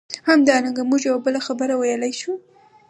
همدارنګه 0.29 0.81
موږ 0.89 1.01
یوه 1.09 1.19
بله 1.25 1.39
خبره 1.47 1.73
ویلای 1.77 2.13
شو. 2.21 2.31